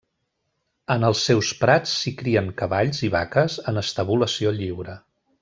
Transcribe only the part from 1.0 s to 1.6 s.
els seus